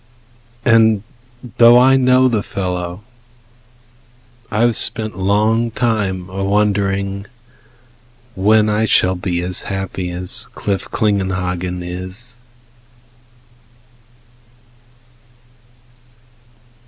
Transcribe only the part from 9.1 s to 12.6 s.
be As happy as Cliff Klingenhagen is.